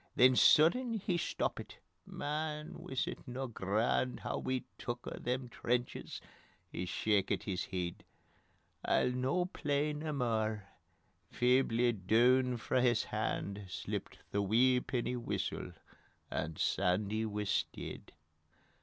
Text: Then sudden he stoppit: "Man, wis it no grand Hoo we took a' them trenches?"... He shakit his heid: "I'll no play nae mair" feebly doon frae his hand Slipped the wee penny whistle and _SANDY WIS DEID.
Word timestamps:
Then 0.15 0.35
sudden 0.35 0.95
he 0.95 1.15
stoppit: 1.15 1.75
"Man, 2.07 2.73
wis 2.79 3.05
it 3.05 3.27
no 3.27 3.45
grand 3.45 4.21
Hoo 4.21 4.39
we 4.39 4.63
took 4.79 5.05
a' 5.05 5.19
them 5.19 5.47
trenches?"... 5.47 6.19
He 6.71 6.87
shakit 6.87 7.43
his 7.43 7.67
heid: 7.67 8.03
"I'll 8.83 9.11
no 9.11 9.45
play 9.45 9.93
nae 9.93 10.11
mair" 10.11 10.69
feebly 11.39 11.91
doon 11.91 12.57
frae 12.57 12.81
his 12.81 13.03
hand 13.03 13.65
Slipped 13.67 14.17
the 14.31 14.41
wee 14.41 14.79
penny 14.79 15.15
whistle 15.17 15.71
and 16.31 16.55
_SANDY 16.55 17.27
WIS 17.27 17.65
DEID. 17.71 18.11